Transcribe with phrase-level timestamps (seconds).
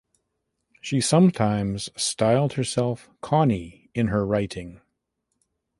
[0.81, 4.81] She sometimes styled herself "Connie" in her writing.